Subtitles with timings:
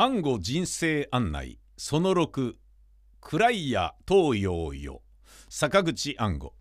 [0.00, 1.58] 暗号人生案内。
[1.76, 2.54] その6
[3.20, 5.02] 暗いや東洋よ。
[5.48, 6.54] 坂口暗号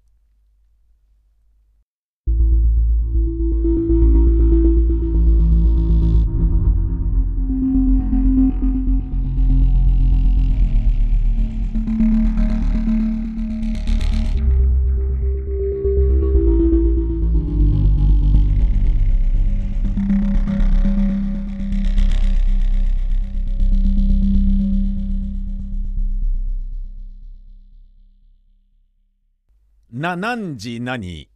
[30.08, 31.28] な何時何？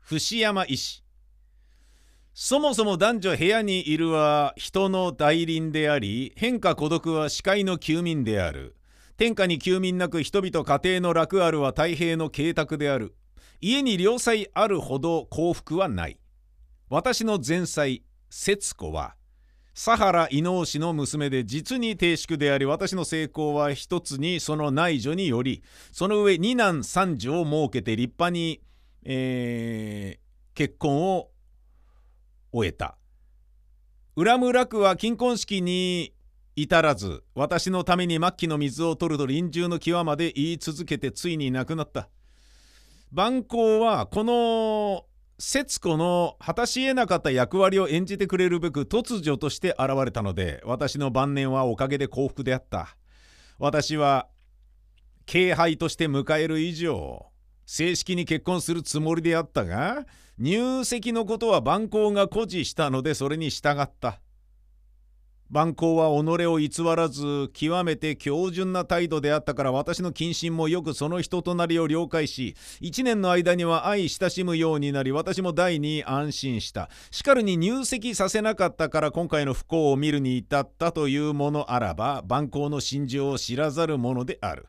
[0.00, 1.02] 伏山医師。
[2.34, 8.76] そもそも男女部屋にいるは人の代輪であり変化孤独は視界の休眠である。
[9.16, 13.14] 天下に休眠なく人々家庭の楽あるは太平の計画である。
[13.62, 16.18] 家に良妻あるほど幸福はない。
[16.90, 17.86] 私の前妻
[18.28, 19.14] 節子は
[19.74, 28.60] サハラ伊能氏の娘で実に低粛であり私の成功は一つにその内助によりその上二男三女を設けて立派に、
[29.04, 31.30] えー、結婚を
[32.52, 32.96] 終えた。
[34.14, 36.12] 恨む楽は金婚式に
[36.54, 42.10] 至らず私のために末期の水を取ると臨終の際まで言い続けてついに亡くなった。
[43.10, 45.06] 万行はこの
[45.38, 52.96] 節子の果たし得なかった役割を演じてくれるべく突如として現れたので私の晩年はおかげで幸福であった。
[53.58, 54.28] 私は
[55.26, 57.26] 敬拝として迎える以上
[57.64, 60.04] 正式に結婚するつもりであったが
[60.38, 64.20] 入籍のことは蛮行が固辞したのでそれに従った。
[65.52, 76.88] 蛮行は己を偽らず極めて強靭な態度であったから私の謹慎もよくその人となりを了解し1年の間には愛親しむようになり私も大に安心した。
[77.10, 84.68] しかるに入籍させなかったから今回の不幸を見るに至ったというものあらば蛮行の心情を知らざるものである。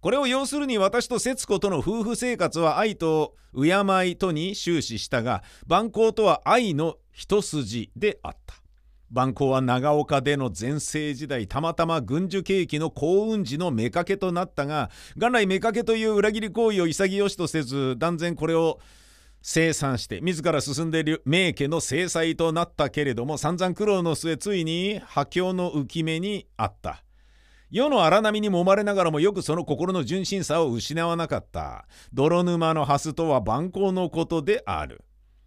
[0.00, 3.72] これを要するに私と節子との夫婦生活は愛と敬
[4.08, 8.65] いとに終始したが蛮行とは愛の一筋であった。
[9.10, 18.80] 万行は長岡での全盛時代たまたま軍需景気の幸運時の妾となったが元来妾という裏切り行為を潔しとせず断然これを
[19.48, 27.04] 生産して自ら進んでいる名家の制裁となったけれども散々苦労の末ついに破境の浮き目にあった。
[27.70, 31.86] 世の荒波に揉まれながらもよくその心の純真さを失わなかった。
[32.12, 35.04] 泥沼の蓮とは万行のことである。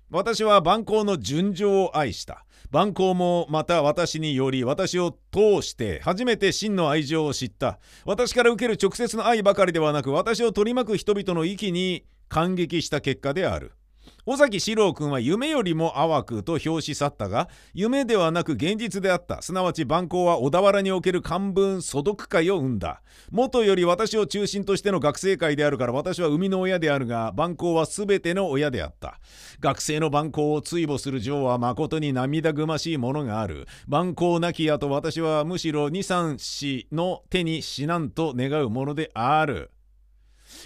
[0.10, 2.46] 私は万行の純情を愛した。
[2.72, 7.80] 蛮行もまた私により私を通して初めて真の愛情を知った。
[8.06, 13.72] 私から受ける直接の愛ばかりではなく私を取り巻く人々の息に感激した結果である。
[14.26, 19.42] 尾崎史郎君は夢よりも淡くと表し去ったが夢ではなく現実であった。
[19.42, 23.02] すなわち万行は小田原における漢文素読会を生んだ。
[23.32, 29.20] 元より私を中心としての学生会であるから私は生みの親であるが万行は全ての親であった。
[29.60, 33.68] 学生の万行を追慕する情は誠に涙ぐましいものがある。
[33.88, 39.72] 万行なきやと私はむしろ二三子の手に死なんと願うものである。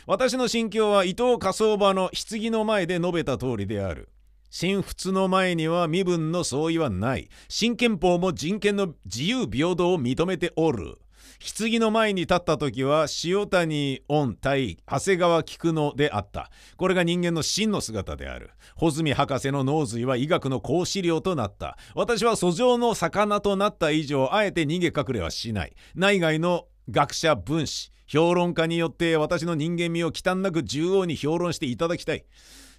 [0.06, 4.10] 私の心境は伊藤火葬場の棺の前で述べた通りである。
[4.50, 7.30] 新仏の前には身分の相違はない。
[7.48, 11.00] 新憲法も人権の自由平等を認めておる。
[11.40, 16.52] 棺の前に立った時は塩谷恩対長谷川菊野であった。
[16.78, 18.52] これが人間の真の姿である。
[18.76, 21.78] 穂積博士の脳髄は医学の講師料となった。
[21.96, 25.74] 私は訴状の魚となった以上、あえて逃げ隠れはしない。
[25.96, 32.26] 内外の学者分子評論家によって私の人間味を忌憚なく縦横に評論していただきたい。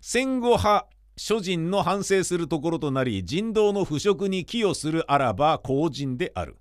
[0.00, 0.86] 戦後派
[1.16, 6.56] 諸人の反省するところとなり人道の腐食に寄与するあらば公人である。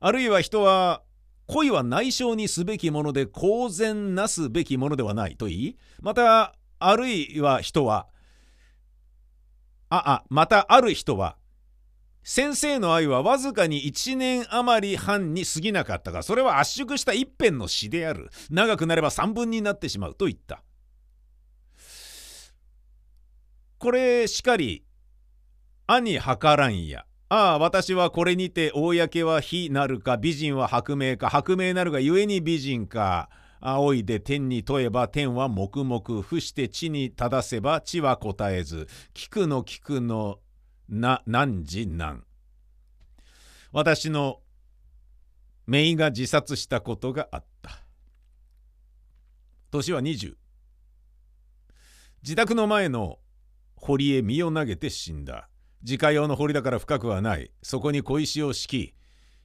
[0.00, 1.02] あるいは人は
[1.46, 8.06] 恋は内省にすべきもので公然なすべきものではないと言いまたあるいは人は
[9.90, 11.36] ああまたある人は
[12.26, 18.30] 先生の愛はわずかに1年余り半に過ぎなかったがそれは圧縮した一辺の詩である。
[18.50, 20.62] 長くなれば3分になってしまうと言った。
[23.78, 24.82] これしかり
[25.86, 27.04] 兄計らんや。
[27.28, 33.28] ああ私はこれにて公は非なるか美人は薄命か薄命なるが故に美人か。
[33.60, 38.88] 仰いで天に問えば天は黙々伏して地に正せば地は答えず。
[39.12, 40.38] 聞くの聞くの
[40.88, 42.24] な、何時何。
[43.72, 44.40] 私の
[45.66, 47.80] 姪が自殺したことがあった。
[49.70, 50.34] 年は20。
[52.22, 53.18] 自宅の前の
[53.76, 55.48] 堀へ身を投げて死んだ。
[55.82, 57.50] 自家用の堀だから深くはない。
[57.62, 58.94] そこに小石を敷き、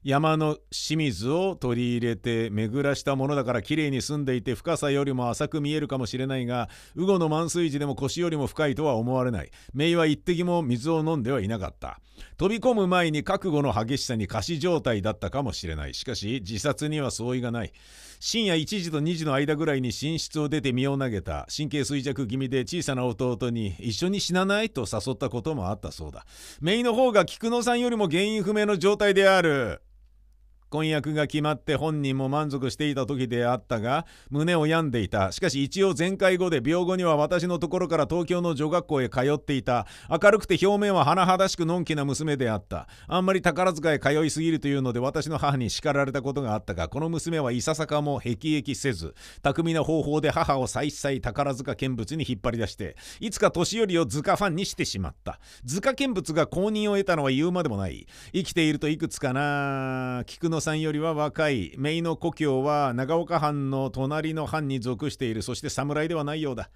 [0.04, 9.51] 山の清水を取り入れて巡らしたものだからきれいに澄んでいて深さよりも浅く見えるかもしれないが羽後の満水時でも腰よりも深いとは思われない。
[9.74, 12.00] メイは一滴も水を飲んではいなかった。
[12.38, 15.94] 飛び込む前に覚悟の激しさに仮死状態だったかもしれない。
[15.94, 17.74] しかし自殺には相違がない。
[18.22, 21.48] 深夜1時と2時の間ぐらいに寝室を出て身を投げた。
[21.56, 26.25] 神経衰弱気味で小さな弟に一緒に死なないと誘ったこともあったそうだ。
[26.62, 29.81] メイの方が菊野さんよりも原因不明の状態である。
[30.69, 35.31] 婚約が決まって本人も満足していた時であったが胸を病んでいた。
[35.31, 39.88] しかし一応全開後で病後には私のところから東京の女学校へ通っていた。
[40.10, 42.88] 明るくて表面は甚だしくのんきな娘であった。
[43.07, 55.39] あんまり宝塚へ通いすぎるというので私の母に叱られたことがあったがこの娘はいささかも辟易せず巧みな方法で母を再々宝塚見物に引っ張り出していつか年寄りを塚ファンにしてしまった。
[55.65, 58.07] 塚見物が公認を得たのは言うまでもない。
[58.33, 65.41] 生きているといくつかな菊のさんよりは若い姪の故郷は長岡藩の隣の藩に属している。
[65.41, 66.69] そして侍ではないようだ。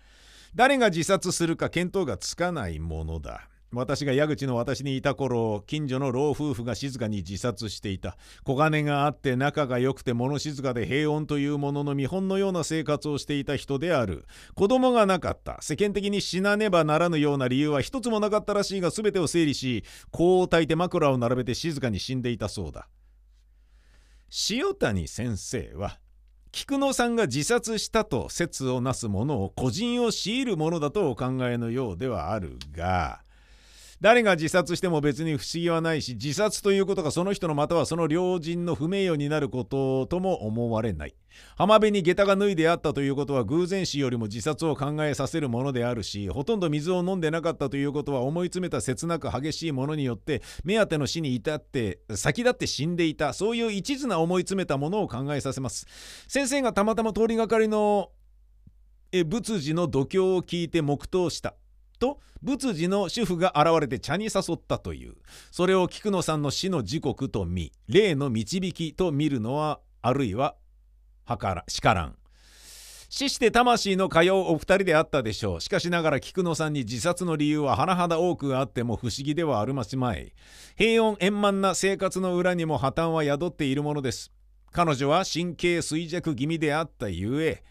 [0.56, 3.50] 誰が自殺するか見当がつかないものだ。
[3.74, 8.18] 私が矢口の私にいた頃近所の老夫婦が静かに自殺していた。
[8.44, 14.26] 小金があって仲が良くて物静かで平穏というものの見本のような生活をしていた人である。
[14.54, 15.58] 子供がなかった。
[15.62, 22.88] 世間的に死なねばならぬような理由は一つもなかったらしいが全てを整理し香を焚いて枕を並べて静かに死んでいたそうだ。
[24.50, 26.00] 塩谷先生は
[26.52, 33.22] 菊野さんが自殺したと説をなすものを個人を強いるものだとお考えのようではあるが
[34.04, 41.16] 誰が自殺しても別に不思議はないし自殺ということがその人のまたはその両人の不名誉になることとも思われない。
[41.56, 55.88] 浜辺に下駄が脱いであったということは偶然死よりも自殺を考えさせるものであるしほとんど水を飲んでなかったということは思い詰めた切なく激しいものによって目当ての死に至って先立って死んでいたそういう一途な思い詰めたものを考えさせます。
[56.28, 58.10] 先生がたまたま通りがかりの
[59.14, 61.56] え仏事の度胸を聞いて黙祷した。
[62.04, 65.16] と仏事の主婦が現れて茶に誘ったという。
[65.52, 70.56] それを菊野さんの死の時刻と見霊の導きと見るのはあるいは
[71.24, 72.18] はからしからん。
[73.10, 75.62] 死して魂の通うお二人であったでしょう。
[75.62, 80.34] しかしながら菊野さんに自殺の理由は甚だ多くあっても不思議ではあるましまい。
[80.76, 84.34] 平穏円満な生活の裏にも破綻は宿っているものです。
[84.72, 87.64] 彼女は神経衰弱気味であったゆえ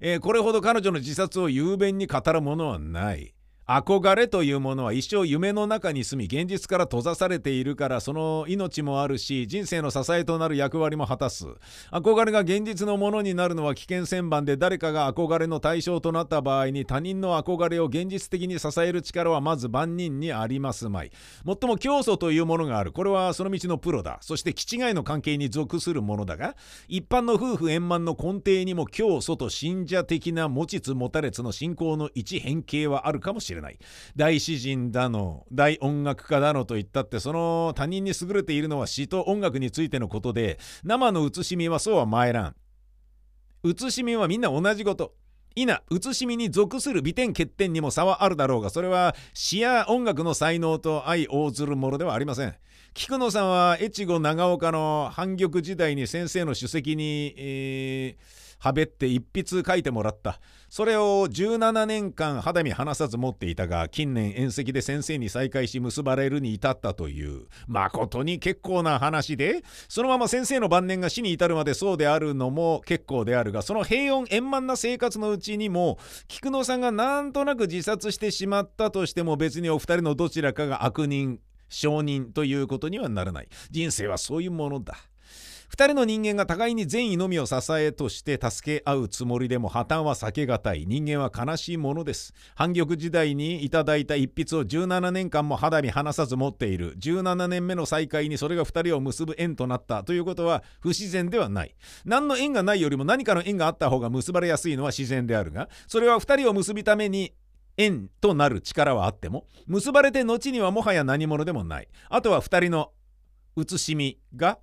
[0.00, 3.34] えー、これほど彼女の自殺を雄弁に語るものはない。
[3.66, 11.46] 憧れというものは一生夢の中に住み現実から閉ざされているからその命もあるし人生の支えとなる役割も果たす。
[11.90, 21.10] 憧れが現実のものになるのは危険千番で誰かが憧れの対象となった場合に他人の憧れを現実的に支える力はまず万人にありますまい。
[21.42, 22.92] もっとも教祖というものがある。
[22.92, 24.18] これはその道のプロだ。
[24.20, 26.54] そして気違いの関係に属するものだが
[26.86, 33.78] 一般の夫婦円満の根底にも教祖と信者的な持ちつ持たれつの信仰の一変形はあるかもしれないれない。
[34.16, 42.56] 大詩人だの大音楽家だのといったってその他人に優れているのは詩と音楽についてのことで生の写しみはそうは参らん。
[43.62, 45.14] 写しみはみんな同じこと。
[45.56, 52.54] 否写しみに属する美点欠点にも差はあるだろうがそれは詩や音楽の才能と相応ずるものではありません。
[52.92, 60.40] 菊野さんは越後長岡の反玉時代に先生の首席に、えーはべって一筆書いてもらった。
[60.70, 67.46] それを17年間肌身離さず持っていたが近年宴席で先生に再会し結ばれるに至ったという。
[67.66, 69.62] 誠に結構な話で。
[69.86, 83.48] そのまま先生の晩年が死に至るまでそうであるのも結構であるがその平穏円満な生活のうちにも菊野さんがなんとなく自殺してしまったとしても別にお二人のどちらかが悪人証人ということにはならない。
[83.70, 84.96] 人生はそういうものだ。
[85.74, 90.86] 2人の人間が互いに善意のみを支えとして助け合うつもりでも破綻は避けがたい。
[90.86, 92.32] 人間は悲しいものです。
[92.54, 96.96] 反玉時代にいただいた一筆を17年間も肌身離さず持っている。
[96.98, 101.74] 17年目の再会にそれが2人を結ぶ縁となったということは不自然ではない。
[102.04, 107.34] 何の縁がないよりも何かの縁があった方が結ばれやすいのは自然であるがそれは2人を結ぶために
[107.76, 111.88] 縁となる力はあっても結ばれて後にはもはや何者でもない。
[112.10, 112.92] あとは2人の
[113.56, 114.60] 写しみが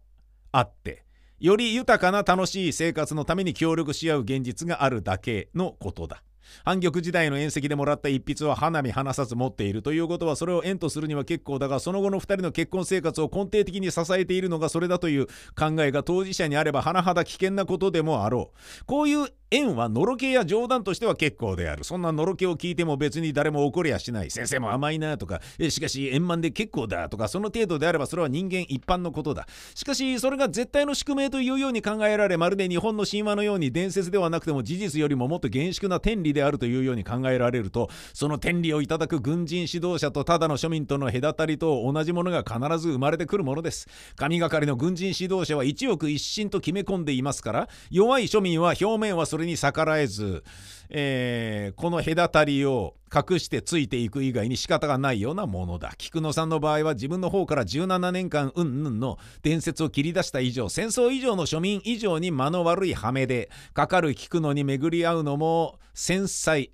[0.52, 1.04] あって
[1.40, 6.24] より豊かな楽しい生活のために協力し合う現実があるだけのことだ。
[6.66, 15.28] 反玉時代の宴席でもらった一筆は花見離さず持っているということはそれを縁とするには結構だがその後の2人の結婚生活を根底的に支えているのがそれだという
[15.58, 21.84] 考えが当事者にあれば甚だ危険なことでもあろうこういう縁はのろけや冗談としては結構である。
[21.84, 24.32] そんなのろけを聞いても別に誰も怒りやしない。
[24.32, 25.42] 先生も甘いなとか。
[25.60, 27.28] えしかし円満で結構だとか。
[27.28, 29.46] その程度であればそれは人間一般のことだ。
[29.76, 43.88] しかしそれが絶対の宿命というように考えられまるで日本の神話のように伝説ではなくても事実よりももっと厳粛な天理であるというように考えられるとその天理をいただく軍人指導者とただの庶民との隔たりと同じものが必ず生まれてくるものです。
[44.16, 50.44] 神がかりの軍人指導者は一億一心と決め込んでいますから弱い庶民は表面はそれに逆らえず、
[50.90, 55.94] えー、この隔たりを隠してついていく以外に仕方がないようなものだ。
[55.98, 66.72] 菊野さんの場合は自分の方から17年間うんぬんの伝説を切り出した以上、戦争以上の庶民以上に間の悪い羽目で、かかる菊野に巡り合うのも繊細。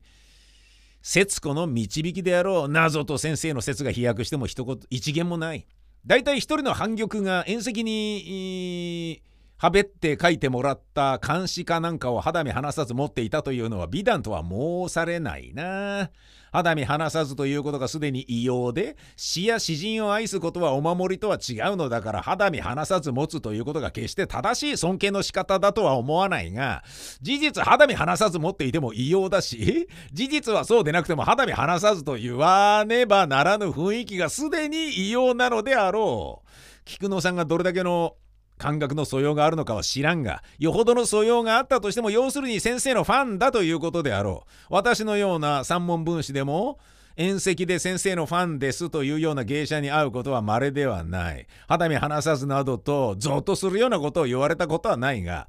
[1.02, 5.66] 節子の導きであろう謎と先生の説が飛躍しても一言一言もない。
[6.06, 9.22] 大体一人の反玉が縁石に
[9.58, 16.12] はべって書いてもらった監視かなんかを肌身離さず持っていたというのは美談とは申されないな。
[16.52, 26.84] 肌身離さずということがすでに異様で死や詩人を愛すことはお守りとは違うのだから肌身離さず持つということが決して正しい尊敬の仕方だとは思わないが
[27.22, 36.48] 事実肌身離さず持っていても異様だし事実はそうでなくても肌身離さずと言わねばならぬ雰囲気がすでに異様なのであろう。
[36.86, 38.16] 菊野さんがどれだけの
[38.58, 44.52] 感覚の素養があるのかは知らんが、よほどの素養があったとしても、要するに先生のファンだということであろう。
[44.70, 46.80] 私のような三文分子でも、
[47.16, 51.48] 遠石で先生のファンですというような芸者に会うことは稀ではない。
[51.68, 55.48] 肌身離さずなどと、ゾッとするようなことを言われたことはないが、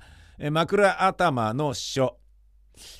[0.50, 2.16] 枕頭の書、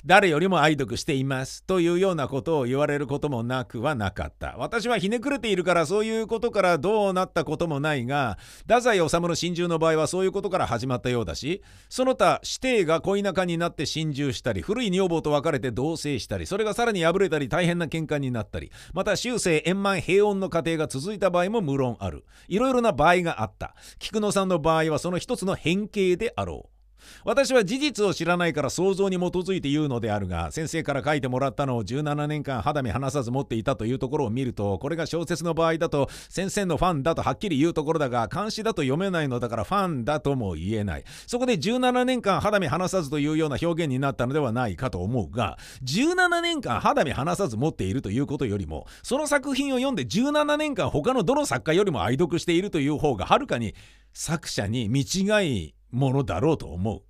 [0.05, 4.55] 誰よりも愛読していますというようなことを言われることもなくはなかった。
[4.57, 22.25] 私はひねくれているからそういうことからどうなったこともないが太宰治の心中の場合はそういうことから始まったようだしその他師弟が恋仲になって心中したり古い女房と別れて同棲したりそれがさらに破れたり大変な喧嘩になったりまた終生円満平穏の過程が続いた場合も無論ある。
[22.47, 23.75] いろいろな場合があった。
[23.99, 26.78] 菊野さんの場合はその一つの変形であろう。
[27.23, 41.03] 私は事実を知らないから想像に基づいて言うのであるが先生から書いてもらったのを17年間肌身離さず持っていたというところを見るとこれが小説の場合だと先生のファンだとはっきり言うところだが監視だと読めないのだからファンだとも言えない。
[41.27, 53.75] そこで17年間肌身離さずというような表現になったのではないかと思うが17年間肌身離さず持っているということよりもその作品を読んで17年間他のどの作家よりも愛読しているという方がはるかに
[54.13, 57.01] 作者に見違いものだろうと思う。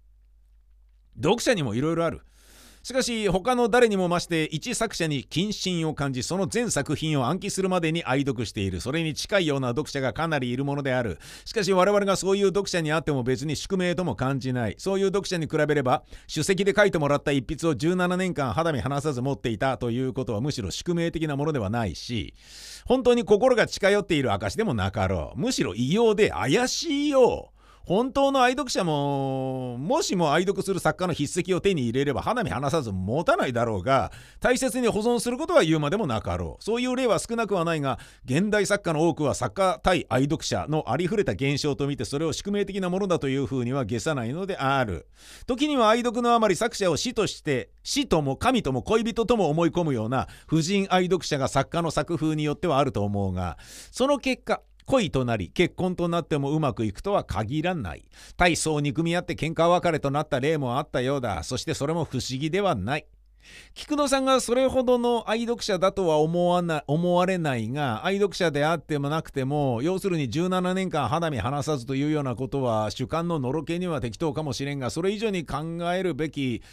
[1.21, 2.21] 読者にもいろいろある。
[2.81, 8.79] しかし他の誰にも増して一作者に謹慎を感じその全作品を暗記するまでに愛読している。
[8.79, 11.19] それに近いような読者がかなりいるものである。
[11.43, 14.75] しかし我々がそういう読者にあっても別に宿命とも感じない。
[14.77, 22.33] そういう読者に比べれば首席で書いてもらった一筆を17年間肌身離さず持っていたということはむしろ宿命的なものではないし
[22.85, 25.39] 本当に心が近寄っている証でもなかろう。
[25.39, 27.51] むしろ異様で怪しいよ
[27.89, 36.63] 本当の愛読者ももしも愛読する作家の筆跡を手に入れれば花見離さず持たないだろうが大切に保存することは言うまでもなかろう。
[36.63, 45.07] そういう例は少なくはないが現代作家の多くは作家対愛読者のありふれた現象と見てそれを宿命的なものだというふうには下さないのである。
[45.47, 53.57] 時には愛読のあまり作者を死として死とも神とも恋人とも思い込むような婦人愛読者が作家の作風によってはあると思うが
[53.89, 58.03] その結果恋となり結婚となってもうまくいくとは限らない。
[58.37, 61.43] 大層憎み合って喧嘩別れとなった例もあったようだ。
[61.43, 63.05] そしてそれも不思議ではない。
[63.75, 76.63] 菊野さんがそれほどの愛読者だとは思わな思われないが愛読者であってもなくても要するに17年間肌身離さずというようなことは主観ののろけには適当かもしれんがそれ以上に考えるべき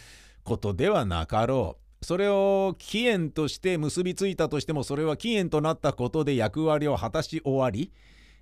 [0.43, 1.86] ことではなかろう。
[2.07, 7.91] それを起源として結びついたとしてもそれは起源となったことで役割を果たし終わり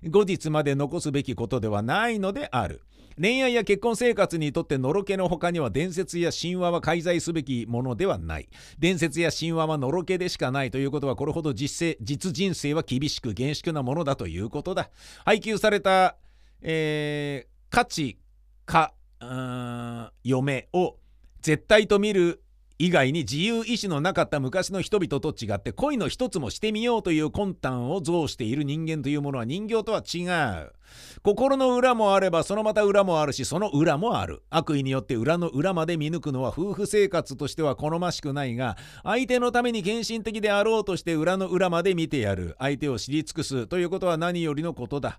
[0.08, 2.82] 後日まで残すべきことではないのである。
[3.20, 8.48] 恋愛や結婚生活にとってのろけの他には伝説や神話は介在すべきものではない。
[8.78, 14.90] 伝説や神話はのろけでしかないということはこれほど実実人生は厳しく厳粛なものだということだ。
[15.24, 16.14] 配給された、
[16.62, 18.16] えー、価値
[18.64, 18.94] か
[20.22, 20.98] 嫁を
[21.42, 22.44] 絶対と見る
[22.78, 30.24] 以外に自由意志のなかった昔の人々と違って恋の一つもしてみようという魂胆を増している人間というものは人形とは違
[30.62, 30.72] う。
[31.22, 34.42] 心の裏もあればそのまた裏もあるしその裏もある。
[34.50, 42.56] 悪意によって裏の裏まで見抜くのは夫婦生活としては好ましくないが相手のために献身的であろうとして裏の裏まで見てやる。
[42.58, 45.18] 相手を知り尽くすということは何よりのことだ。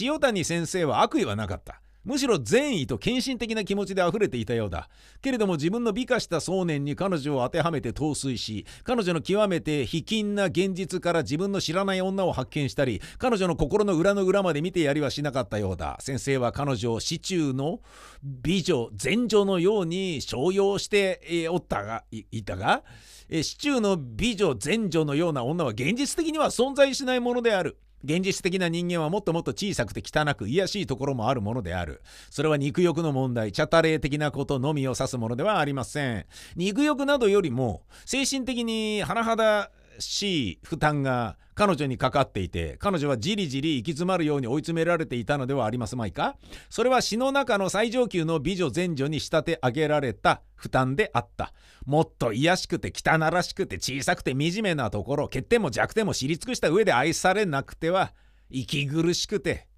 [0.00, 1.83] 塩谷先生は悪意はなかった。
[2.04, 4.88] むしろ善意と献身的な気持ちで溢れていたようだ。
[5.22, 15.96] けれども自分の美化した想念に彼女を当てはめて陶酔し彼女の極めて卑近な現実から自分の知らない女を発見したり彼女の心の裏の裏まで見てやりはしなかったようだ。
[16.00, 17.80] 先生は彼女を市中の
[18.22, 22.82] 美女前女のように商用して、おったがいたが、
[23.30, 27.78] 市中の美女前女のような女は現実的には存在しないものである。
[28.04, 32.02] 現実的な人間はもっともっと小さくて汚く卑しいところもあるものである。
[32.30, 36.26] それは肉欲の問題、チャタレー的なことのみを指すものではありません。
[36.56, 46.36] 肉欲などよりも精神的に甚だしい負担が彼女にかかっていて彼女はじりじり行き詰まるように追い詰められていたのではありますまいか？
[46.68, 51.52] それは詩の中の最上級の美女前女に仕立て上げられた負担であった。
[51.86, 58.12] もっと卑しくて汚らしくて小さくて惨めなところ欠点も弱点も知り尽くした上で愛されなくては
[58.50, 59.68] 息苦しくて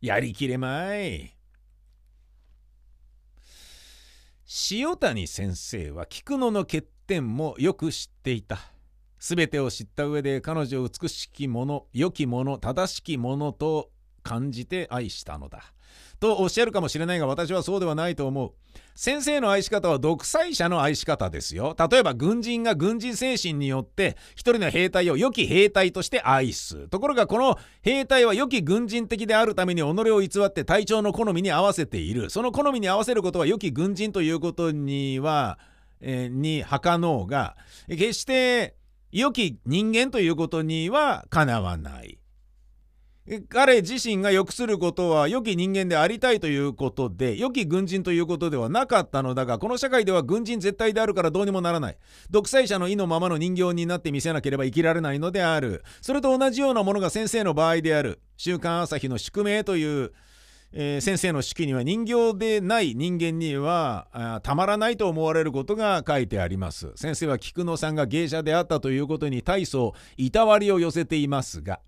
[0.00, 1.36] やりきれまい。
[4.70, 8.71] 塩谷先生は菊野の欠点もよく知っていた。
[9.22, 13.90] 全てを知った上で彼女を美しきもの良きもの正しきものと
[14.24, 15.62] 感じて愛したのだ。
[16.18, 18.52] とおっしゃるかもしれないが私はそうではないと思う。
[18.96, 21.76] 先生の愛し方は独裁者の愛し方ですよ。
[21.88, 26.88] 例えば軍人が軍人精神によって一人の兵隊を良き兵隊として愛す。
[26.88, 32.28] ところがこの兵隊は良き軍人的であるために己を偽って隊長の好みに合わせている。
[32.28, 35.60] その好みに合わせることは良き軍人ということには、
[36.00, 37.56] え、にはかのうが
[37.88, 38.74] 決して
[39.12, 42.18] 良き人間ということにはかなわない。
[43.50, 51.98] 彼自身が良くすることは良き人間でありたいということで良き軍人ということではなかったのだがこの社会では軍人絶対であるからどうにもならない。
[52.30, 55.84] 独裁者の意のままの人形になってみせなければ生きられないのである。
[56.00, 60.12] それと同じようなものが先生の場合である「週刊朝日の宿命」という
[60.72, 66.92] えー、先生の式には人形でない人間にはたまらないと思われることが書いてあります。
[66.96, 71.80] 先生は菊野さんが芸者であったということに大層いたわりを寄せていますが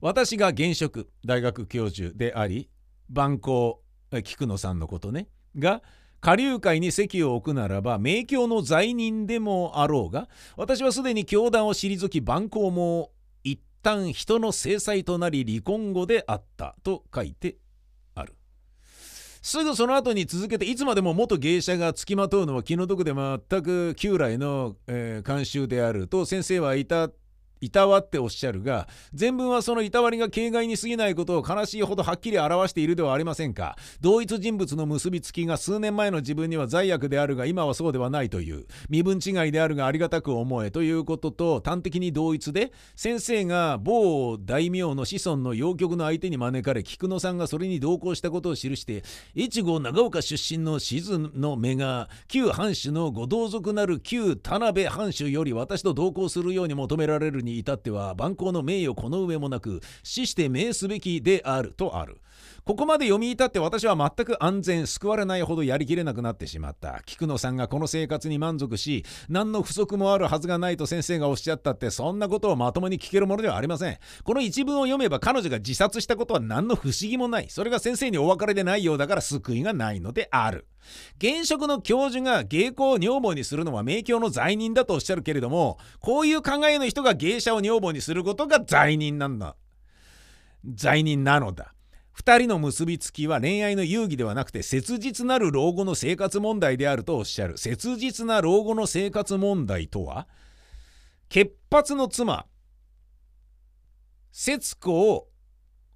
[0.00, 2.70] 私が現職大学教授であり
[3.08, 3.80] 番号
[4.24, 5.28] 菊野さんのことね
[5.58, 5.82] が
[6.20, 13.10] 下流会に席を置くならば名教の罪人でもあろうが私はすでに教団を退き番号も
[13.82, 17.56] 旦人の制裁となり離婚後であったと書いて
[18.14, 18.34] ある。
[19.42, 27.10] すぐその後に続けていつまでも元芸者がつきまとうのは気の毒で全く旧来の、えー、慣習であると先生はいた
[27.60, 33.76] いたわっておっしゃるが全文はそのいたわりが形骸に過ぎないことを悲しいほどはっきり表しているではありませんか。
[34.00, 49.02] 同一人物の結びつきが数年前の自分には罪悪であるが今はそうではないという身分違いであるがありがたく思えということと端的に同一で先生が某大名の子孫の陽極の相手に招かれ菊野さんがそれに同行したことを記して
[49.36, 62.20] 越後長岡出身の静の目が旧藩主のご同族なる旧田辺藩主より私と同行するように求められるにに至っては蛮行の名誉この上もなく死して命すべきであるとある。
[62.64, 67.02] ここまで読み至って私は全く安全救われないほどやりきれなくなってしまった。
[67.06, 73.98] 菊野さんがこの生活に満足し何の不足もあるはずがないと先生がおっしゃったってそんなことをまともに聞けるものではありません。
[74.24, 77.46] この一文を読めば彼女が自殺したことは何の不思議もない。
[77.48, 80.66] それが先生にお別れでないようだから救いがないのである。
[81.18, 89.56] 現職の教授が芸妓を女房にするのは名教の罪人だとおっしゃるけれどもこういう考えの人が芸者を女房にすることが罪人なんだ。
[90.74, 91.72] 罪人なのだ。
[92.20, 97.56] 2人の結びつきは恋愛の遊戯ではなくて切実なる老後の生活問題であるとおっしゃる。
[97.56, 100.28] 切実な老後の生活問題とは？
[101.30, 102.44] 潔髪の妻
[104.32, 105.28] 節子を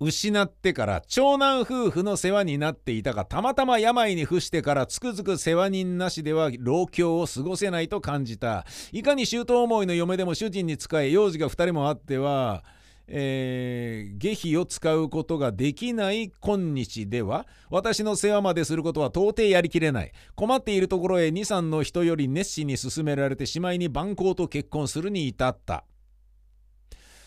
[0.01, 8.65] 失ってから長男夫婦の世話になっていたがたまたま病に伏してからつくづく世話人なしでは老境を過ごせないと感じた。
[8.93, 12.65] いかに姑思いの嫁でも主人に仕え幼児が2人もあっては
[13.07, 20.13] えー、下費を使うことができない今日では私の世話まですることは到底やりきれない。
[20.35, 25.85] 困っているところへ23の人より熱心に進められてしまいに番号と結婚するに至った。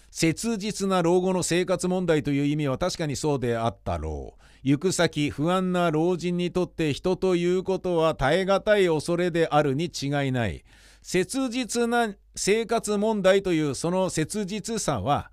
[0.10, 4.44] 切実な老後の生活問題という意味は確かにそうであったろう。
[4.63, 10.63] 行く先不安な老人にとって人ということは耐え難い恐れであるに違いない。
[11.02, 15.32] 切実な生活問題というその切実さは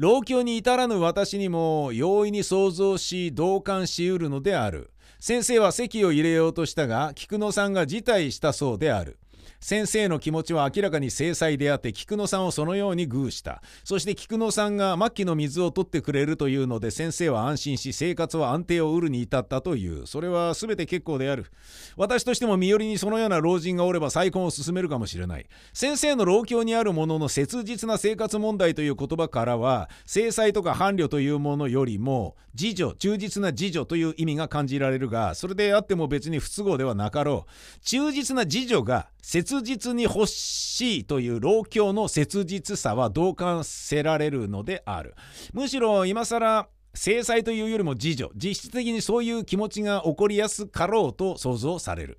[0.00, 4.92] 老朽に至らぬ私にも容易に想像し同感しうるのである。
[5.18, 9.18] 先生は席を入れようとしたが菊野さんが辞退したそうである。
[9.60, 13.62] 先生の気持ちは明らかに制裁であって菊野さんをそのように偶した。
[13.84, 20.06] そして菊野さんが末期の水を取ってくれるというので先生は安心し生活は安定を得るに至ったという。
[20.06, 21.46] それは全て結構である。
[21.96, 25.46] 私としても身寄りにそのような老人がおれば再婚を進めるかもしれない。
[25.74, 37.80] 先生の老境にあるものの切実な生活問題という言葉からは制裁とか伴侶というものよりも自助忠実な自助という意味が感じられるがそれであっても別に不都合ではなかろう。
[37.84, 45.14] 忠実な自助が切実に欲しいという老境の切実さは同感せられるのである。
[45.52, 48.30] むしろ今更制裁というよりも自助。
[48.34, 52.18] 実質的にそういう気持ちが起こりやすかろうと想像される。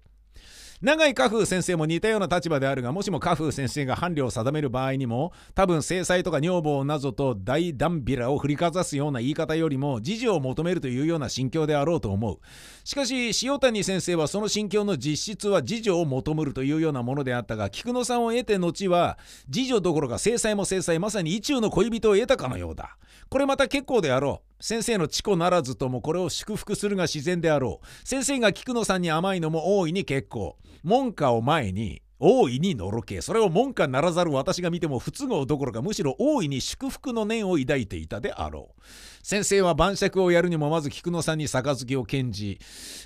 [0.81, 12.39] 永井家風先生も似たような立場であるがもしも家風先生が伴侶を定める場合にも多分制裁とか女房などと大ダンビラを振りかざすような言い方よりも自助を求めるというような心境であろうと思う。
[12.83, 19.19] しかし塩谷先生はその心境の実質は自助を求めるというようなものであったが菊野さんを得て後は
[19.53, 22.75] 自助どころか制裁も制裁まさに意中の恋人を得たかのよう。
[22.75, 22.97] だ
[23.29, 24.63] これまた結構であろう。
[24.63, 28.07] 先生の知子ならずともこれを祝福するが自然であろう。
[28.07, 30.57] 先生が菊野さんに甘いのも大いに結構。
[30.83, 38.81] 門下を前に大いにのろけそれを門下ならざる私が見ても不都合どころかむしろ大いに祝福の念を抱いていたであろう。
[39.23, 42.59] 先生は晩酌をやるにもまず菊野さんに杯を献じ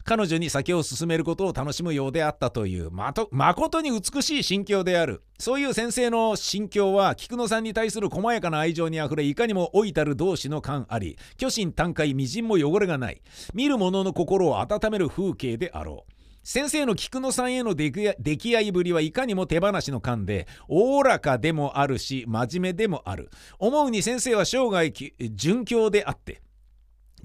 [0.03, 5.23] 彼女に酒を進めることを楽しむようであったというまと誠に美しい心境である。
[5.39, 13.21] そういう先生の心境は菊野さんに対する細やかな愛情にあふれいかにも老いたる同士の感あり虚心坦懐みじんも汚れがない
[13.53, 16.14] 見る者の心を温める風景であろう。
[16.47, 23.31] 先生の菊野さんへの出来合いぶりはいかにも手放しの勘でおおらかでもあるし真面目でもある。
[23.57, 26.43] 思うに先生は生涯殉教であって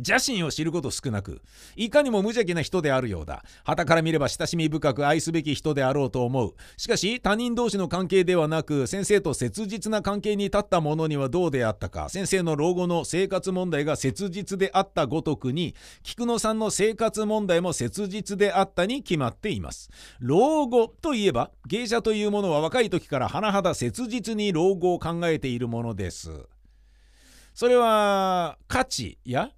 [0.00, 1.42] 邪心を知ること少なく
[1.76, 3.44] いかにも無邪気な人であるようだ。
[3.64, 6.54] 旗から見れば親しみ深く愛すべき人であろうと思う。
[6.76, 12.08] しかし他人同士の関係ではなく先生と切実な関係に立った者にはどうであったか。
[12.08, 19.90] 先生の老後の生活問題が切実であったごとくに菊野さんの生活問題も切実であったに決まっています。
[20.20, 26.30] 老後といえば芸者というものは若い時から甚だ切実に老後を考えているものです。
[27.54, 29.50] それは価値や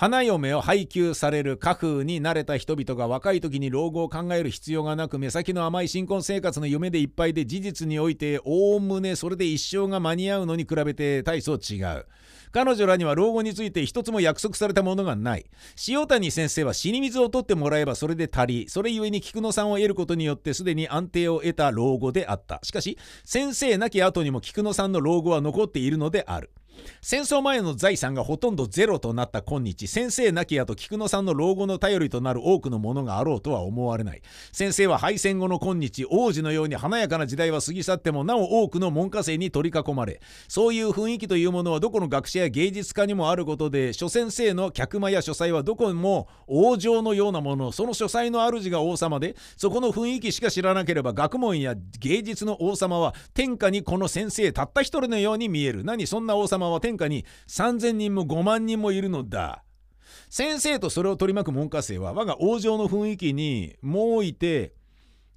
[0.00, 12.06] 花嫁を配給される家風に慣れた人々が若い時に老後を考える必要がなく目先の甘い新婚生活の夢でいっぱいで事実においておおむねそれで一生が間に合うのに比べて大層違う。
[12.50, 15.44] 彼女らには老後について一つも約束されたものがない。
[15.86, 22.58] 塩谷先生は死に水を取ってもらえばそれで足りそれゆえに菊野さんを得ることによってすでに安定を得た老後であった。
[22.62, 26.48] しかし先生亡き後にも菊野さんの老後は残っているのである。
[27.00, 34.22] 戦争前の財産がほとんどゼロとなった今日先生亡き後菊野さんの老後の頼りとなる多くのものがあろうとは思われない。
[34.52, 47.72] 先生は敗戦後の今日王子のように華やかな時代は過ぎ去ってもなお多くの門下生に取り囲まれそういう雰囲気というものはどこの学者や芸術家にもあることで諸先生の客間や書斎はどこも王城のようなもの。
[47.72, 55.84] その書斎の主が王様でそこの雰囲気しか知らなければ学問や芸術の王様は天下にこの先生たった一人のように見える。
[55.84, 59.64] 何そんな王様は天下に3,000人も5万人もいるのだ。
[60.28, 64.74] 先生とそれを取り巻く門下生は我が王城の雰囲気にもういて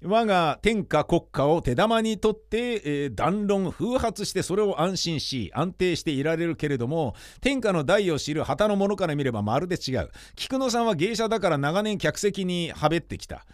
[0.04, 13.46] 我が天下国家を手玉にとって、えー、断論風発してそれを安心し安定していられるけれども天下の大を知る旗の者から見ればまるで違う菊野さんは芸者だから長年客席にはべってきた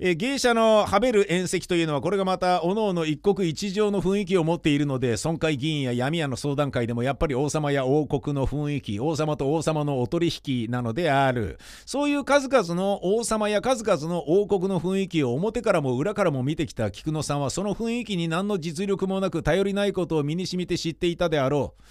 [0.00, 11.58] えー、芸者のはべる宴席というのはこれがまた各々一国一城の雰囲気を持っているので村会議員や闇屋の相談会でもやっぱり王様や王国の雰囲気王様と王様のお取引なのである。
[11.84, 21.82] そういう数々の王様や数々の王国の雰囲気を表からも裏からも見てきた菊野さんはその雰囲気に何の実力もなく頼りないことを身に染みて知っていたであろう。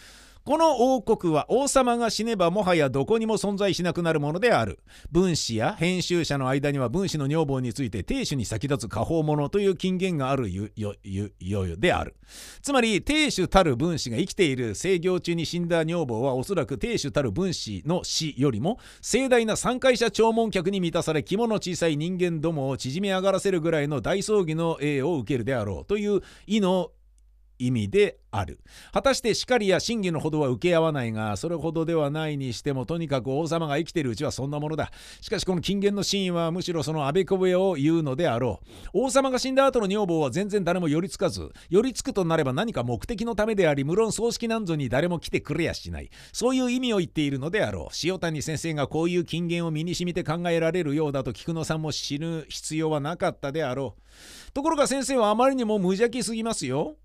[0.48, 4.80] この王国は王様が死ねばもはやどこにも存在しなくなるものである。
[5.12, 10.96] 分子や編集者の間には分子の女房について亭主に先立つ下方者という金言があるよよ
[11.42, 12.16] よである。
[12.62, 26.92] つまり亭主たる分子が生きている制御中に死んだ女房はおそらく亭主たる分子の死よりも盛大な参会者弔問客に満たされ肝の小さい人間どもを縮め上がらせるぐらいの大葬儀の栄を受けるであろうという意の
[27.60, 28.60] 意味である。
[28.92, 34.92] 果たして叱りや真偽のほどは受け合わないがそれほどではないにしてもとにかく王様が生きているうちはそんなものだ。
[35.22, 38.60] しかしこの金言の真意はむしろそのあべこべを言うのであろ
[38.94, 39.06] う。
[39.06, 46.10] 王様が死んだ後の女房は全然誰も寄りつかず寄りつくとなれば何か目的のためであり無論葬式なんぞに誰も来てくれやしない。
[46.34, 47.96] そういう意味を言っているのであろう。
[48.04, 54.52] 塩谷先生がこういう金言を身にしみて考えられるようだと菊野さんも死ぬ必要はなかったであろう。
[54.52, 56.96] ところが先生はあまりにも無邪気すぎますよ。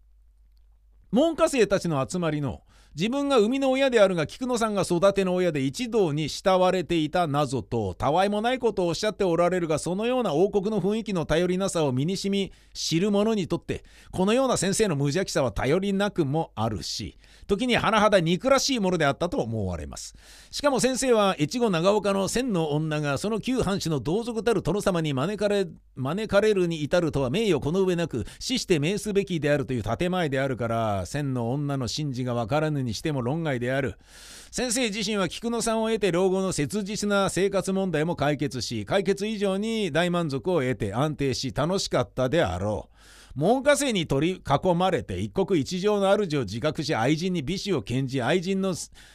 [1.13, 2.63] 門下生たちの集まりの
[2.95, 20.15] 自分が生みの親であるが菊野さんが育ての親で一同に慕われていた謎とたわいもないことをおっしゃっておられるがそのような王国の雰囲気の頼りなさを身にしみ知る者にとってこのような先生の無邪気さは頼りなくもあるし時に甚だ憎らしいものであったと思われます。
[20.51, 33.99] しかも先生は越後長岡の千の女がその旧藩主の同族たる殿様に招かれ招かれるに至るとは名誉この上なく死して命すべきであるという建前であるから千の女の真偽が分からぬにしても論外である。
[34.51, 42.93] 先生自身は菊野さんを得て老後の切実な生活問題も解決し解決以上に大満足を得て安定し楽しかったであろう。
[43.35, 48.75] 門下生に取り囲まれて一国一城の主を自覚し愛人に美酒を献じ愛人の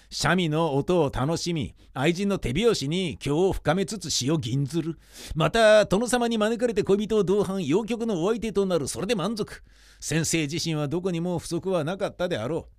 [0.10, 4.97] 三味の音を楽しみ愛人の手拍子に今を深めつつ詩を吟ずる。
[5.36, 8.88] また殿様に招かれて恋人を同伴陽曲のお相手となる。
[8.88, 9.62] それで満足。
[9.99, 12.77] 先生自身はどこにも不足はなかったであろう。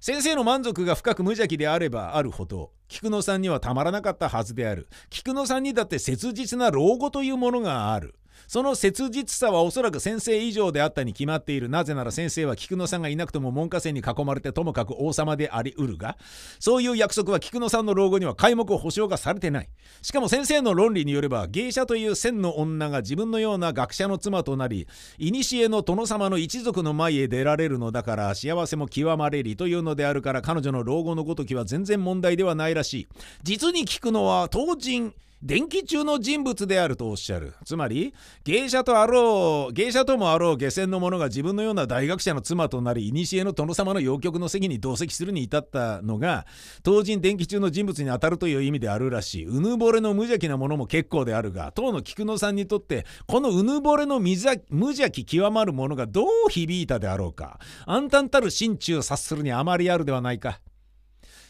[0.00, 4.88] 先生の満足が深く無邪気であればあるほど菊野さんにはたまらなかったはずである。
[5.10, 8.14] 菊野さんにだって切実な老後というものがある。
[8.46, 11.68] その切実さはおそらく先生以上であったに決まっている。
[11.68, 16.16] なぜなら先生は菊野さんがいなくとも門下生に囲まれてともかく王様でありうるが。
[16.60, 19.68] そういう約束は菊野さんの老後には皆目保証がされてない。
[20.02, 24.86] しかも先生の論理によれば芸者という千の女が自分のような学者の妻となり
[25.18, 33.08] 古の殿様の一族の前へ出られるのだから幸せも極まれりというのであるから彼女の老後のごときは全然問題ではないらしい
[33.42, 37.54] 実に聞くのは当人電気中の人物であるとおっしゃる。
[37.64, 46.46] つまり芸者とあろう芸者ともあろう下船の者が自分のような大学者の妻となり古の殿様の陽極の席に同席するに至ったのが
[46.82, 49.44] 当人電気中の人物にあたるという意味であるらしい。
[49.44, 57.60] うぬぼれの無邪気なものも結構であるが当の菊野さんにとってこのうぬぼれの無邪気極まるものがどう響いたであろうか。
[57.84, 60.60] 暗淡たる心中察するにあまりあるではないか。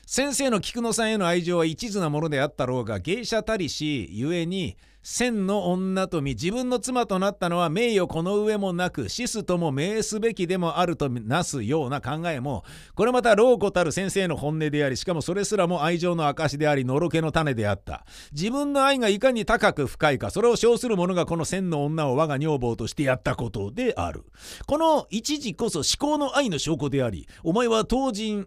[0.08, 12.64] 先生の菊野さんへの愛情は一途なものであったろうが芸者たりしゆえに千の女と見自分の妻となったのは名誉この上もなく死すとも命すべきでもあるとなすような考えも
[12.94, 24.24] これまた老子たる先生の本音でありしかもそれすらも愛情の証でありのろけの種であった自分の愛がいかに高く深いかそれを称する者がこの千の女を我が女房としてやったことである。
[24.66, 28.46] この一時こそ思考の愛の証拠でありお前は当人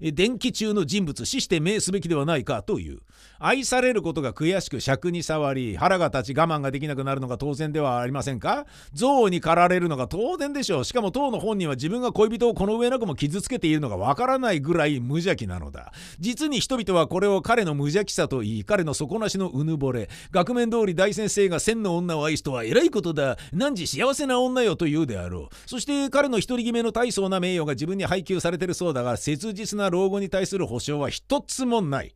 [0.00, 3.00] 電気中の人物死して命すべきではないかという。
[3.38, 8.66] 愛されることが悔しく尺に触り腹が立ち我慢ができなくなるのが当然ではありませんか？
[8.92, 10.84] 憎悪に駆られるのが当然でしょう。
[10.84, 15.92] しかも当の本人は自分が恋人をこの上なくも傷つけているのがわからないぐらい無邪気なのだ。
[16.18, 20.08] 実に人々はこれを彼の無邪気さと言い彼の底なしのうぬぼれ。
[20.30, 23.36] 額面通り大先生が千の女を愛すとは偉いことだ。
[23.52, 25.54] 何時幸せな女よと言うであろう。
[25.66, 32.14] そして彼の独り決めの大層な名誉が自分に配給されてるそうだが切実な老後に対する保証は一つもない。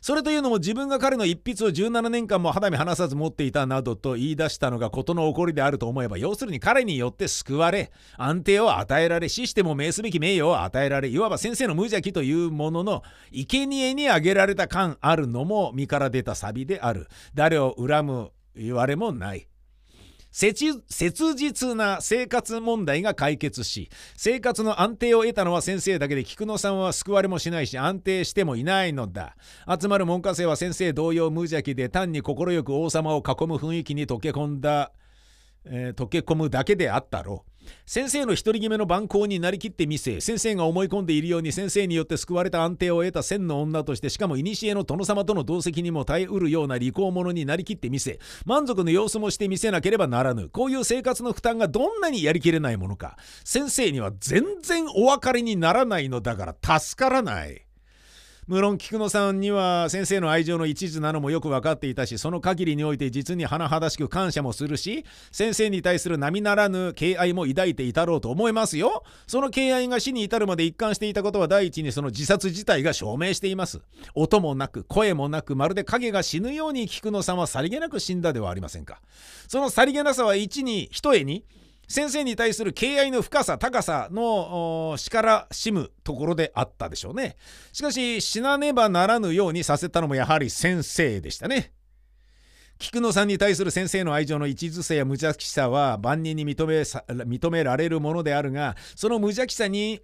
[0.00, 19.47] それというのも自分が彼の一筆を17年間も肌身離さず持っていたなどと言い出したのが事の起こりであると思えば要するに彼によって救われ安定を与えられ死しても命すべき名誉を与えられいわば先生の無邪気というものの生贄に挙げられた感あるのも身から出たサビである誰を恨む言われもない
[20.30, 20.82] 切
[21.34, 29.36] 実な生活問題が解決し生活の安定を得たのは先生だけで菊野さんは救われもしないし安定してもいないのだ。
[29.80, 34.92] 集まる門下生は先生同様無邪気で単に快く王様を囲む雰囲気に溶け込んだ、
[35.64, 37.57] えー、溶け込むだけであったろう。
[37.86, 57.67] 先生の独り決めの番号になりきってみせ先生が思い込んでいるように先生によって救われた安定を得た千の女としてしかも古の殿様との同席にも耐えうるような利口者になりきってみせ満足の様子もしてみせなければならぬこういう生活の負担がどんなにやりきれないものか先生には全然お分かりにならないのだから助からない。
[58.48, 69.04] 無論菊野さんには先生の愛情の一途なのもよく分かっていたしその限りにおいて実に甚だしく感謝もするし先生に対する並ならぬ敬愛も抱いていたろうと思いますよ。
[69.26, 73.82] その敬愛が死に至るまで一貫していたことは第一にその自殺自体が証明しています。
[74.14, 79.02] 音もなく声もなくまるで影が死ぬように菊野さんはさりげなく死んだではありませんか。
[79.46, 81.44] そのさりげなさは一に一重に
[81.88, 87.36] 先生に対する敬愛の深さ高さの叱らしむところであったでしょうね。
[87.72, 91.72] しかし死なねばならぬようにさせたのもやはり先生でしたね。
[92.78, 96.82] 菊野さんに対する先生の愛情の一途さや無邪気さは万人に認め
[97.24, 100.00] 認められるものであるがその無邪気さに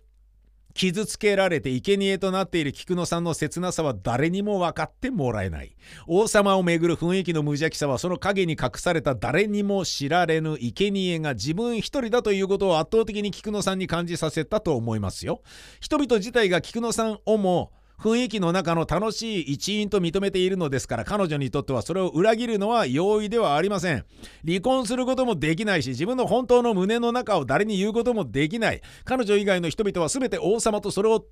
[0.75, 5.75] 傷つけられて生贄となっている菊野さんの切なさは誰にも分かってもらえない。
[6.07, 15.43] 王様をめぐる雰囲気の無邪気さはその陰に隠された誰にも知られぬ生贄が自分一人だということを圧倒的に菊野さんに感じさせたと思いますよ。
[15.81, 24.05] 人々自体が菊野さんをも雰囲気の中の楽しい一員と認めているのですから彼女にとってはそれを裏切るのは容易ではありません。
[24.47, 28.83] 離婚することもできないし自分の本当の胸の中を誰に言うこともできない。
[29.05, 31.25] 彼女以外の人々は全て王様とそれを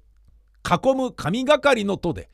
[0.64, 2.30] 囲む神がかりの戸で。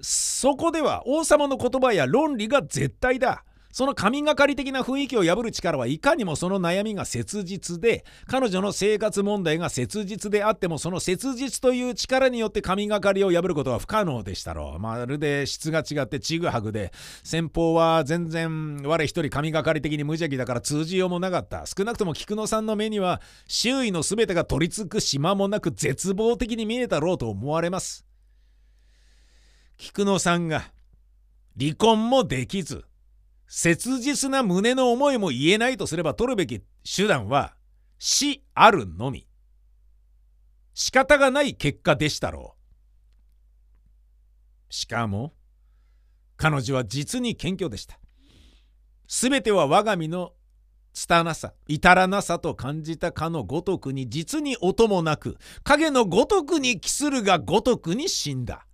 [0.00, 3.44] そこでは王様の言葉や論理が絶対だ。
[3.72, 14.78] その神がかり的な雰囲気を破る力はいかにもその悩みが切実で彼女の生活問題が切実であってもその切実という力によって神がかりを破ることは不可能でしたろう。
[14.78, 16.92] まるで質が違ってちぐはぐで
[17.24, 21.64] 先方は全然我一人神がかり的に無邪気だから通じようもなかった。
[21.66, 28.04] 少なくとも菊野さんの目には周囲の全てが取り付く島もなく絶望的に見えたろうと思われます。
[29.78, 30.62] 菊野さんが
[31.58, 32.84] 離婚もできず
[33.54, 37.52] 切実な胸の思いも言えないとすれば取るべき手段は
[37.98, 39.28] 死あるのみ。
[40.72, 42.56] 仕方がない結果でしたろ
[44.70, 44.72] う。
[44.72, 45.34] しかも
[46.38, 48.00] 彼女は実に謙虚でした。
[49.06, 50.32] 全ては我が身の
[50.94, 58.64] 拙さ至らなさと感じたかのごとくに実に音もなく影のごとくに帰するがごとくに死んだ。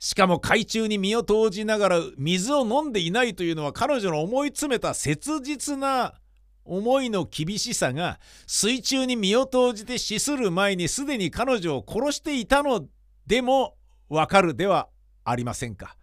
[0.00, 6.14] しかも海中に身を投じながら水を飲んでいないというのは彼女の思い詰めた切実な
[6.64, 12.86] 思いの厳しさが水中に身を投じて死する前にすでに彼女を殺していたの
[13.26, 13.76] でも
[14.08, 14.88] わかるでは
[15.22, 15.96] ありませんか。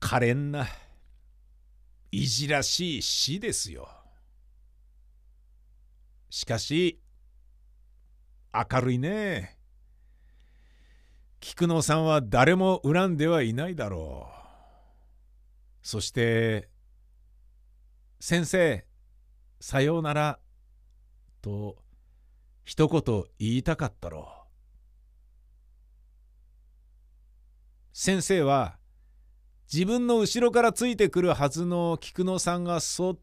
[0.00, 0.66] 可憐な
[2.10, 3.88] いじらしい死ですよ。
[6.30, 7.00] しかし
[8.52, 9.53] 明るいね。
[11.46, 15.86] 菊野さんは誰も恨んではいないだろう。
[15.86, 16.70] そして
[18.18, 18.86] 「先生
[19.60, 20.40] さようなら」
[21.42, 21.76] と
[22.64, 24.48] 一言言いたかったろう。
[27.92, 28.78] 先生は
[29.70, 33.18] 自分の後ろからついてくるはずの菊野さんがそっ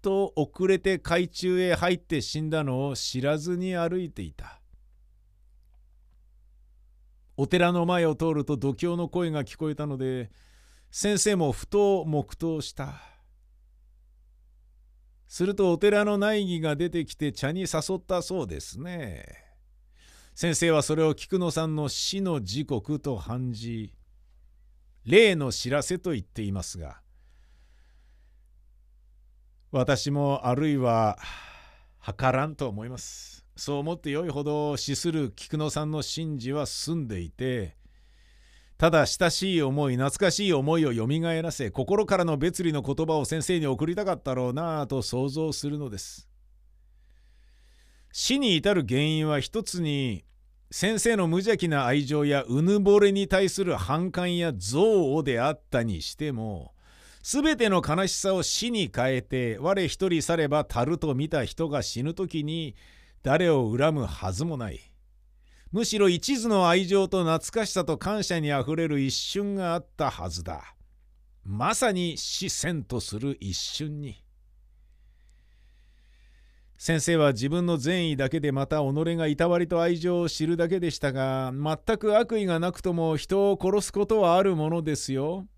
[0.00, 4.60] と遅れて海中へ入って死んだのを知らずに歩いていた。
[7.36, 10.30] お寺の前を通ると度胸の声が聞こえたので
[10.90, 13.00] 先生もふと黙祷した。
[15.26, 19.44] するとお寺の内儀が出てきて茶に誘ったそうですね。
[20.34, 23.94] 先生はそれを菊野さんの死の時刻と判じ
[25.04, 27.00] 例の知らせと言っていますが
[29.70, 31.18] 私もあるいは
[32.04, 33.43] 計らんと思います。
[33.56, 37.76] そう思ってよいほど死する菊野さんの神事は済んでいて
[38.76, 46.28] ただ親しい思い懐かしい思いをよみがえらせ心からの別離の言葉を先生に送りたかったろうなぁと想像するのです。
[48.12, 50.24] 死に至る原因は一つに
[50.70, 56.74] 先生の無邪気な愛情やうぬぼれに対する反感や憎悪であったにしても
[57.22, 62.76] 全ての悲しさを死に変えて我一人去れば足ると見た人が死ぬ時に
[63.24, 64.78] 誰を恨むはずもない。
[65.72, 70.76] むしろ一途の愛情と懐かしさと感謝にあふれる一瞬があったはずだ。
[71.42, 74.22] まさに死戦とする一瞬に。
[76.76, 85.48] 先生は自分の善意だけでまた己がいたわりと愛情を知るだけでしたが全く悪意がなくとも人を殺すことはあるものですよ。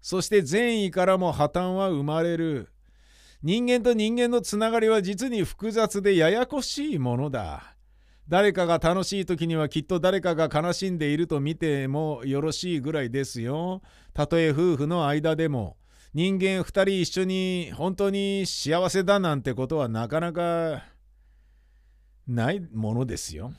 [0.00, 2.71] そして善意からも破綻は生まれる。
[3.42, 7.74] 人間と人間のつながりは実に複雑でややこしいものだ。
[8.28, 13.82] 誰かが楽しい時にはきっと誰かが悲しんでいると見てもよろしいぐらいですよ。
[14.14, 15.76] たとえ夫婦の間でも
[16.14, 20.84] 人間2人一緒に本当に幸せだなんてことはなかなか
[22.28, 23.52] ないものですよ。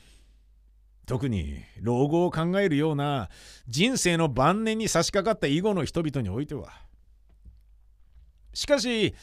[1.06, 3.28] 特に老後を考えるような
[3.68, 6.70] 人生の晩年に差し掛かった以後の人々においては。
[8.54, 9.14] しかし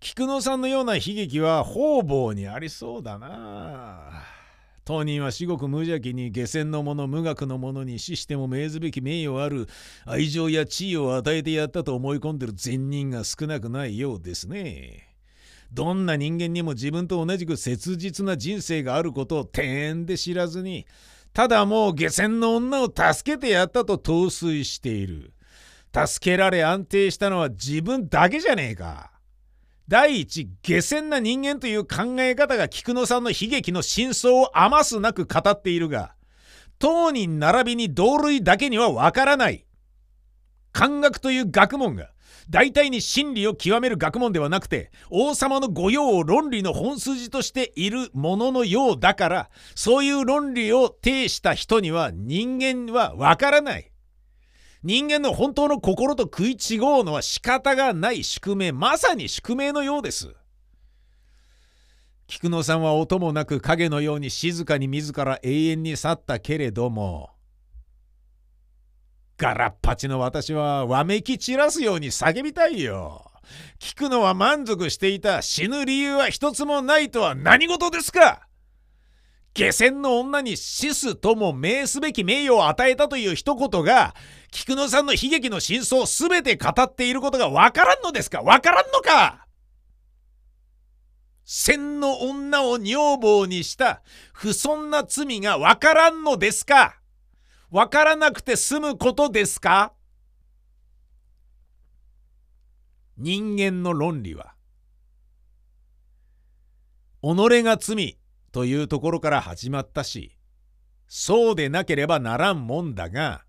[0.00, 4.24] 菊野さんのような悲劇は方々にありそうだな。
[4.84, 9.66] 当人は至極無邪気に下船の者無学の者に死しても命ずべき名誉ある
[10.04, 15.16] 愛情や地位を与えてやったと思い込んでる善人が少なくないようですね。
[15.72, 20.86] どんな人間にも自分と同じく切実な人生があることをてんで知らずに
[21.32, 25.32] ただもう下船の女を助けてやったと陶酔している
[25.92, 29.10] 助けられ安定したのは自分だけじゃねえか
[29.88, 36.14] 第一下船な人間という考え方が菊野さんの悲劇の真相を余すなく語っているが
[36.78, 39.64] 当人並びに同類だけにはわからない。
[40.72, 42.10] 漢学という学問が
[42.50, 53.90] 大体に真理を極める学問ではなくて王様の御用を論理の本筋としているもののようだからそういう論理を呈した人には人間はわからない。
[54.82, 60.34] 人間の本当の心と食い違うのは仕方がない宿命まさに宿命のようです
[62.26, 67.30] 菊野さんは音もなく影のように静かに自ら永遠に去ったけれども
[69.38, 73.22] ガラッパチの私はわめき散らすように叫びたいよ。
[73.78, 78.45] 聞くのは満足していた死ぬ理由は一つもないとは何事ですか？
[79.56, 84.14] 下船の女に死すとも名すべき名誉を与えたという一言が
[84.50, 88.42] 菊野さんの悲劇の真相を全て語っていることがわからんのですか？
[88.42, 89.46] わからんのか？
[91.46, 94.02] 千の女を女房にした
[94.34, 97.00] 不遜な罪がわからんのですか？
[97.70, 99.94] わからなくて済むことですか？
[103.16, 104.52] 人間の論理は
[107.22, 108.15] 己が罪
[108.56, 110.34] というところから始まったし
[111.08, 113.44] そうでなければならんもんだが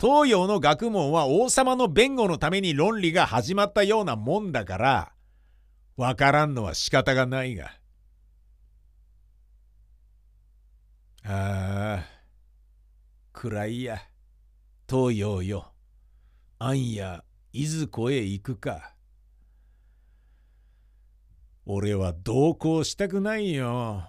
[0.00, 5.12] 東洋の学問は王様の弁護のために論理が始まったようなもんだから
[5.98, 7.66] わからんのは仕方がないが。
[11.24, 12.04] ああ
[13.34, 13.98] 暗いや
[14.88, 15.74] 東洋よ。
[16.58, 18.94] あんやいずこへ行くか。
[21.70, 24.02] 俺は同行したくないよ。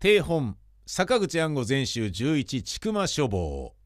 [0.00, 3.79] 定本坂口安吾全集11千曲書房。